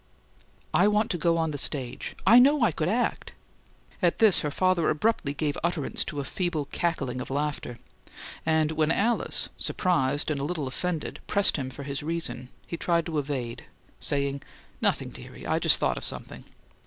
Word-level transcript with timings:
"I 0.73 0.87
want 0.87 1.11
to 1.11 1.17
go 1.19 1.37
on 1.37 1.51
the 1.51 1.59
stage: 1.59 2.15
I 2.25 2.39
know 2.39 2.63
I 2.63 2.71
could 2.71 2.89
act." 2.89 3.33
At 4.01 4.17
this, 4.17 4.39
her 4.39 4.49
father 4.49 4.89
abruptly 4.89 5.31
gave 5.35 5.59
utterance 5.63 6.03
to 6.05 6.19
a 6.19 6.23
feeble 6.23 6.65
cackling 6.65 7.21
of 7.21 7.29
laughter; 7.29 7.77
and 8.43 8.71
when 8.71 8.91
Alice, 8.91 9.49
surprised 9.57 10.31
and 10.31 10.39
a 10.39 10.43
little 10.43 10.65
offended, 10.65 11.19
pressed 11.27 11.55
him 11.57 11.69
for 11.69 11.83
his 11.83 12.01
reason, 12.01 12.49
he 12.65 12.77
tried 12.77 13.05
to 13.05 13.19
evade, 13.19 13.65
saying, 13.99 14.41
"Nothing, 14.81 15.09
dearie. 15.09 15.45
I 15.45 15.59
just 15.59 15.77
thought 15.77 15.97
of 15.97 16.03
something." 16.03 16.45